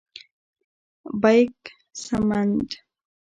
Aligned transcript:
-بیک 1.13 1.57
سمند: 2.03 2.69